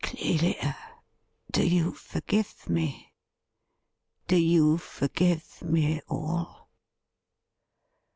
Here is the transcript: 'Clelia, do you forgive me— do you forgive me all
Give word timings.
'Clelia, 0.03 0.75
do 1.51 1.63
you 1.63 1.93
forgive 1.93 2.67
me— 2.67 3.13
do 4.27 4.35
you 4.35 4.79
forgive 4.79 5.61
me 5.61 6.01
all 6.09 6.71